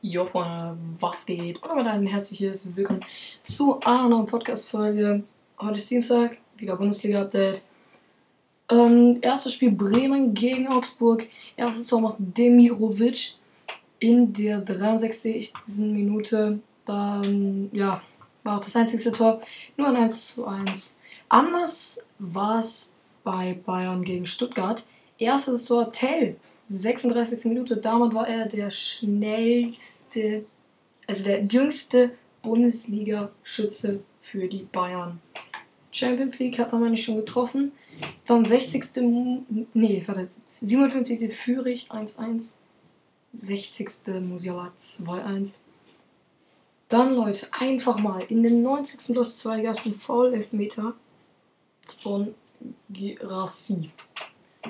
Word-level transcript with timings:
Jo, 0.00 0.24
Freunde, 0.26 0.78
was 1.00 1.26
geht? 1.26 1.60
Und 1.60 1.70
damit 1.70 1.88
ein 1.88 2.06
herzliches 2.06 2.76
Willkommen 2.76 3.00
zu 3.42 3.80
einer 3.80 4.08
neuen 4.08 4.26
Podcast-Folge. 4.26 5.24
Heute 5.58 5.78
ist 5.78 5.90
Dienstag, 5.90 6.38
wieder 6.56 6.76
Bundesliga-Update. 6.76 7.64
Ähm, 8.70 9.18
erstes 9.22 9.54
Spiel 9.54 9.72
Bremen 9.72 10.34
gegen 10.34 10.68
Augsburg. 10.68 11.26
Erstes 11.56 11.88
Tor 11.88 12.00
macht 12.00 12.14
Demirovic 12.20 13.38
in 13.98 14.32
der 14.32 14.60
63. 14.60 15.52
Minute. 15.78 16.60
Dann, 16.84 17.68
ja, 17.72 18.00
war 18.44 18.58
auch 18.58 18.64
das 18.64 18.76
einzige 18.76 19.10
Tor. 19.10 19.40
Nur 19.76 19.88
ein 19.88 19.96
1 19.96 20.34
zu 20.36 20.46
1. 20.46 20.96
Anders 21.28 22.06
war 22.20 22.60
es 22.60 22.94
bei 23.24 23.58
Bayern 23.66 24.04
gegen 24.04 24.26
Stuttgart. 24.26 24.86
Erstes 25.18 25.64
Tor 25.64 25.90
Tell 25.90 26.36
36. 26.68 27.44
Minute. 27.46 27.78
Damit 27.78 28.14
war 28.14 28.28
er 28.28 28.46
der 28.46 28.70
schnellste, 28.70 30.44
also 31.06 31.24
der 31.24 31.44
jüngste 31.44 32.10
Bundesliga-Schütze 32.42 34.00
für 34.20 34.48
die 34.48 34.68
Bayern. 34.70 35.20
Champions 35.90 36.38
League 36.38 36.58
hat 36.58 36.72
er 36.72 36.78
mal 36.78 36.90
nicht 36.90 37.04
schon 37.04 37.16
getroffen. 37.16 37.72
Dann 38.26 38.44
60. 38.44 38.84
Nee, 39.72 40.02
warte. 40.06 40.28
57. 40.60 41.34
Führig 41.34 41.90
1-1. 41.90 42.54
60. 43.32 44.20
Musiala 44.20 44.72
2-1. 44.78 45.60
Dann, 46.88 47.14
Leute, 47.14 47.48
einfach 47.52 47.98
mal. 47.98 48.22
In 48.28 48.42
den 48.42 48.62
90. 48.62 49.14
plus 49.14 49.38
2 49.38 49.62
gab 49.62 49.78
es 49.78 49.86
einen 49.86 49.94
Foul-Elfmeter 49.94 50.94
von 52.02 52.34
Girassi. 52.90 53.90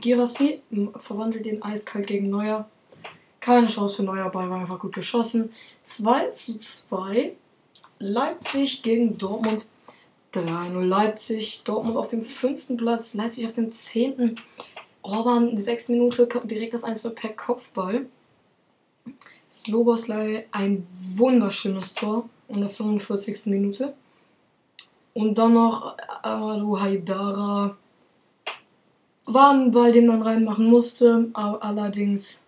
Girassi 0.00 0.62
verwandelt 0.98 1.46
den 1.46 1.62
eiskalt 1.62 2.06
gegen 2.06 2.30
Neuer. 2.30 2.68
Keine 3.40 3.68
Chance 3.68 3.96
für 3.96 4.02
Neuer, 4.02 4.30
Ball 4.30 4.50
war 4.50 4.60
einfach 4.60 4.80
gut 4.80 4.94
geschossen. 4.94 5.52
2 5.84 6.30
zu 6.30 6.58
2. 6.58 7.34
Leipzig 7.98 8.82
gegen 8.82 9.18
Dortmund. 9.18 9.68
3-0 10.34 10.80
Leipzig. 10.84 11.62
Dortmund 11.64 11.96
auf 11.96 12.08
dem 12.08 12.24
fünften 12.24 12.76
Platz. 12.76 13.14
Leipzig 13.14 13.46
auf 13.46 13.54
dem 13.54 13.70
zehnten. 13.72 14.36
Orban 15.02 15.50
in 15.50 15.54
der 15.54 15.64
sechsten 15.64 15.92
Minute 15.92 16.28
direkt 16.44 16.74
das 16.74 16.82
1 16.82 17.08
per 17.14 17.30
Kopfball. 17.30 18.06
Sloboslai 19.48 20.46
ein 20.50 20.86
wunderschönes 21.14 21.94
Tor 21.94 22.28
in 22.48 22.60
der 22.60 22.68
45. 22.68 23.46
Minute. 23.46 23.94
Und 25.14 25.38
dann 25.38 25.54
noch 25.54 25.96
Amadou 26.22 26.80
Haidara 26.80 27.76
war 29.26 29.50
ein 29.50 29.72
Ball, 29.72 29.92
den 29.92 30.06
man 30.06 30.22
reinmachen 30.22 30.70
musste. 30.70 31.28
Allerdings 31.34 32.40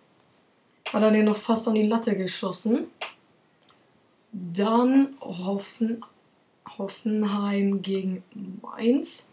hat 0.91 1.03
er 1.03 1.11
den 1.11 1.25
noch 1.25 1.35
fast 1.35 1.67
an 1.67 1.75
die 1.75 1.87
Latte 1.87 2.15
geschossen. 2.15 2.87
Dann 4.31 5.17
Hoffen, 5.21 6.03
Hoffenheim 6.77 7.81
gegen 7.81 8.23
Mainz. 8.61 9.29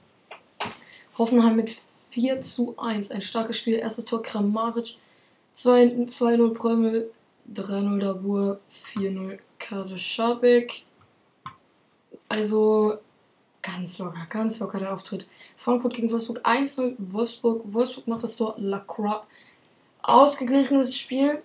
Hoffenheim 1.16 1.56
mit 1.56 1.76
4 2.10 2.42
zu 2.42 2.74
1. 2.78 3.10
Ein 3.10 3.22
starkes 3.22 3.58
Spiel. 3.58 3.74
Erstes 3.74 4.06
Tor 4.06 4.22
Kramaric. 4.22 4.96
2-0 5.54 6.54
Prömel. 6.54 7.10
3-0 7.54 8.00
Dabur. 8.00 8.60
4-0 8.94 9.38
Kade 9.58 9.98
Schabek. 9.98 10.84
Also 12.28 12.98
ganz 13.66 13.98
locker, 13.98 14.26
ganz 14.30 14.58
locker 14.60 14.78
der 14.78 14.94
Auftritt. 14.94 15.28
Frankfurt 15.56 15.94
gegen 15.94 16.10
Wolfsburg 16.10 16.46
1-0. 16.46 16.94
Wolfsburg, 16.98 17.62
Wolfsburg 17.72 18.06
macht 18.06 18.22
das 18.22 18.36
Tor. 18.36 18.54
Lacroix. 18.58 19.22
Ausgeglichenes 20.02 20.96
Spiel. 20.96 21.42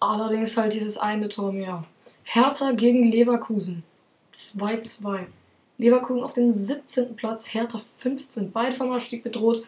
Allerdings 0.00 0.56
halt 0.56 0.74
dieses 0.74 0.98
eine 0.98 1.28
Tor 1.28 1.52
mehr. 1.52 1.84
Hertha 2.24 2.72
gegen 2.72 3.04
Leverkusen. 3.04 3.84
2-2. 4.34 5.26
Leverkusen 5.78 6.22
auf 6.24 6.32
dem 6.32 6.50
17. 6.50 7.16
Platz, 7.16 7.46
Hertha 7.52 7.80
15. 7.98 8.50
Beide 8.50 8.74
vom 8.74 8.92
Abstieg 8.92 9.22
bedroht. 9.22 9.64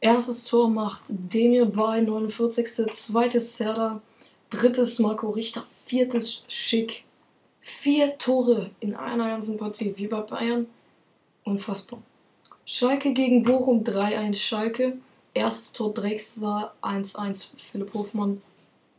Erstes 0.00 0.44
Tor 0.44 0.70
macht 0.70 1.02
Demir 1.08 1.66
Bay, 1.66 2.02
49. 2.02 2.66
Zweites 2.92 3.56
Serda. 3.56 4.00
Drittes 4.50 4.98
Marco 4.98 5.30
Richter. 5.30 5.64
Viertes 5.84 6.44
Schick. 6.48 7.04
Vier 7.60 8.16
Tore 8.16 8.70
in 8.80 8.94
einer 8.94 9.28
ganzen 9.28 9.58
Partie, 9.58 9.92
wie 9.96 10.06
bei 10.06 10.20
Bayern. 10.20 10.66
Unfassbar. 11.48 12.02
Schalke 12.66 13.14
gegen 13.14 13.42
Bochum 13.42 13.82
3-1 13.82 14.34
Schalke. 14.34 14.98
Erstes 15.32 15.72
Tor 15.72 15.94
Drexler 15.94 16.74
1-1 16.82 17.54
Philipp 17.72 17.94
Hofmann. 17.94 18.42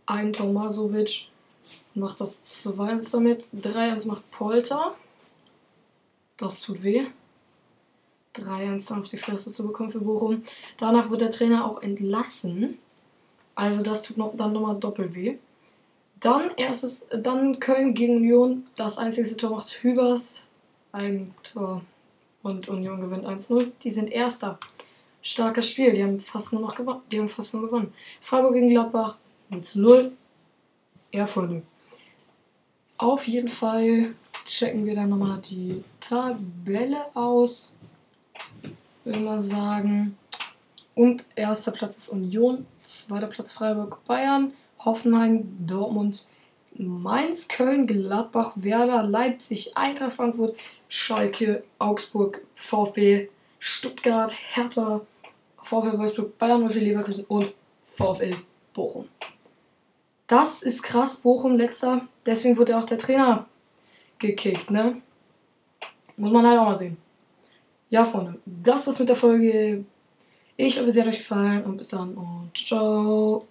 Eigentor 0.07 0.51
Masovic 0.51 1.27
macht 1.93 2.19
das 2.21 2.43
2-1 2.65 3.11
damit. 3.11 3.43
3-1 3.53 4.07
macht 4.07 4.31
Polter. 4.31 4.95
Das 6.37 6.61
tut 6.61 6.81
weh. 6.81 7.05
3-1 8.35 8.97
auf 8.97 9.07
die 9.07 9.17
Fresse 9.17 9.51
zu 9.51 9.67
bekommen 9.67 9.91
für 9.91 9.99
Bochum. 9.99 10.41
Danach 10.77 11.11
wird 11.11 11.21
der 11.21 11.29
Trainer 11.29 11.65
auch 11.65 11.83
entlassen. 11.83 12.79
Also 13.53 13.83
das 13.83 14.01
tut 14.01 14.17
noch, 14.17 14.35
dann 14.35 14.53
nochmal 14.53 14.79
doppelt 14.79 15.13
weh. 15.13 15.37
Dann 16.19 16.49
erstes, 16.57 17.05
dann 17.11 17.59
Köln 17.59 17.93
gegen 17.93 18.15
Union. 18.15 18.65
Das 18.75 18.97
einzige 18.97 19.37
Tor 19.37 19.51
macht 19.51 19.83
Hübers. 19.83 20.47
Eigentor 20.91 21.83
und 22.43 22.69
Union 22.69 23.01
gewinnt 23.01 23.25
1-0. 23.25 23.71
Die 23.83 23.89
sind 23.89 24.11
Erster. 24.11 24.59
Starkes 25.21 25.69
Spiel. 25.69 25.93
Die 25.93 26.03
haben 26.03 26.21
fast 26.21 26.53
nur 26.53 26.61
noch 26.61 26.75
gewonnen. 26.75 27.01
Die 27.11 27.19
haben 27.19 27.29
fast 27.29 27.53
nur 27.53 27.63
gewonnen. 27.63 27.93
Freiburg 28.21 28.53
gegen 28.53 28.69
Gladbach 28.69 29.17
0 29.49 30.11
Ja, 31.11 31.27
Freunde. 31.27 31.63
Auf 32.97 33.27
jeden 33.27 33.49
Fall 33.49 34.13
checken 34.45 34.85
wir 34.85 34.95
dann 34.95 35.09
nochmal 35.09 35.39
die 35.41 35.83
Tabelle 35.99 37.15
aus. 37.15 37.73
Würde 39.03 39.19
mal 39.19 39.39
sagen. 39.39 40.17
Und 40.95 41.25
erster 41.35 41.71
Platz 41.71 41.97
ist 41.97 42.09
Union, 42.09 42.65
zweiter 42.83 43.27
Platz 43.27 43.53
Freiburg, 43.53 44.03
Bayern, 44.05 44.53
Hoffenheim, 44.79 45.47
Dortmund, 45.65 46.27
Mainz, 46.75 47.47
Köln, 47.47 47.87
Gladbach, 47.87 48.53
Werder, 48.55 49.03
Leipzig, 49.03 49.75
Eintracht 49.75 50.13
Frankfurt, 50.13 50.57
Schalke, 50.87 51.63
Augsburg, 51.77 52.45
VfB, 52.55 53.29
Stuttgart, 53.59 54.33
Hertha, 54.53 55.01
VfL 55.61 55.97
Wolfsburg, 55.97 56.37
Bayern, 56.37 56.67
VfL 56.69 56.79
Leverkusen 56.79 57.25
und 57.27 57.53
VfL 57.95 58.35
Bochum. 58.73 59.07
Das 60.27 60.61
ist 60.61 60.83
krass, 60.83 61.17
Bochum 61.17 61.57
letzter, 61.57 62.07
deswegen 62.25 62.57
wurde 62.57 62.77
auch 62.77 62.85
der 62.85 62.99
Trainer 62.99 63.47
gekickt, 64.19 64.69
ne? 64.69 65.01
Muss 66.17 66.31
man 66.31 66.45
halt 66.45 66.59
auch 66.59 66.65
mal 66.65 66.75
sehen. 66.75 66.97
Ja, 67.89 68.05
Freunde, 68.05 68.39
das 68.45 68.85
war's 68.85 68.99
mit 68.99 69.09
der 69.09 69.15
Folge. 69.15 69.85
Ich 70.55 70.77
hoffe, 70.77 70.91
sie 70.91 71.01
hat 71.01 71.07
euch 71.07 71.17
gefallen 71.17 71.63
und 71.63 71.77
bis 71.77 71.87
dann 71.87 72.15
und 72.15 72.51
ciao. 72.55 73.47